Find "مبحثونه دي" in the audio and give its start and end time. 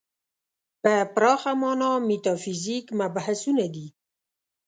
2.99-3.87